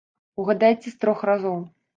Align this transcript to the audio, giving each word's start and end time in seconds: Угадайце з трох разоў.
Угадайце 0.43 0.95
з 0.95 0.97
трох 1.05 1.23
разоў. 1.31 1.65